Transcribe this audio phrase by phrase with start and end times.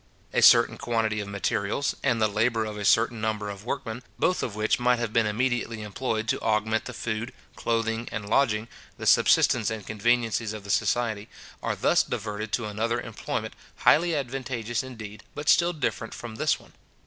[0.33, 4.41] A certain quantity of materials, and the labour of a certain number of workmen, both
[4.41, 8.67] of which might have been immediately employed to augment the food, clothing, and lodging,
[8.97, 11.29] the subsistence and conveniencies of the society,
[11.61, 13.53] are thus diverted to another employment,
[13.85, 16.73] highly advantageous indeed, but still different from this one.